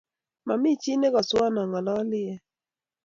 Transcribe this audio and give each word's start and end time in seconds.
Mami 0.47 0.69
chii 0.81 0.99
ne 0.99 1.09
kaswo 1.13 1.39
angololie 1.59 2.33